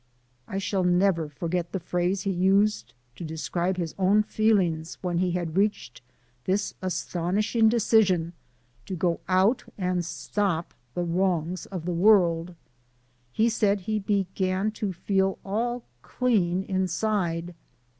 [0.47, 5.29] I shall never forget the phrase he used to describe his own feelings when he
[5.33, 6.01] had reached
[6.45, 8.33] this astonishing decision
[8.87, 12.55] to go out and stop the wrongs of the World.
[13.31, 17.53] He said he "began to feel all clean inside."